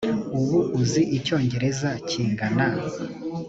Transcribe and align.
ubu 0.39 0.57
uzi 0.79 1.01
icyongereza 1.17 1.89
kingana 2.09 2.65